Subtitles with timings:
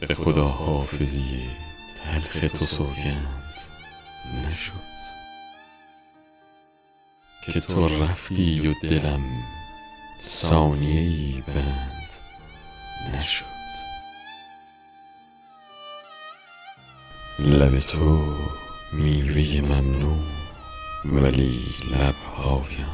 [0.00, 1.50] به خدا حافظی.
[2.04, 3.54] تلخ تو سوگند
[4.46, 4.72] نشد.
[7.46, 9.22] که تو رفتی و دلم
[10.22, 12.08] ثانیه ای بند
[13.14, 13.44] نشد.
[17.38, 18.34] لب تو
[18.92, 20.24] میوه ممنوع
[21.04, 21.60] ولی
[21.90, 22.88] لبهایم.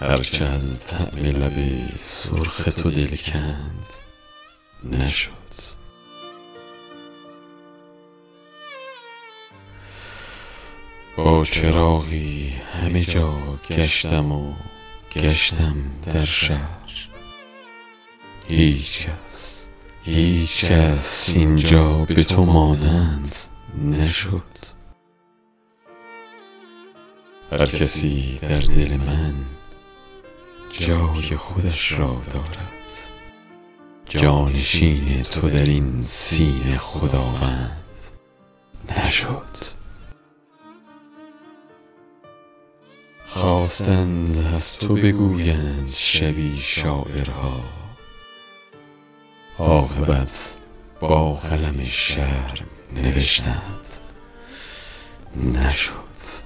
[0.00, 4.05] هرچه از طعم لب سرخ تو دل کند
[4.84, 5.30] نشد.
[11.16, 14.54] با چراغی همه جا گشتم و
[15.12, 15.74] گشتم
[16.06, 17.08] در شهر.
[18.48, 19.66] هیچ کس
[20.02, 23.28] هیچ کس اینجا به تو مانند
[23.84, 24.42] نشد.
[27.52, 29.34] هر کسی در دل من
[30.70, 32.75] جای خودش را دارد.
[34.08, 37.84] جانشین تو در این سینه خداوند
[38.98, 39.56] نشد.
[43.28, 47.64] خواستند از تو بگویند شبی شاعرها.
[49.58, 50.58] عاقبت
[51.00, 54.00] با قلم شرم نوشتند.
[55.54, 56.45] نشد.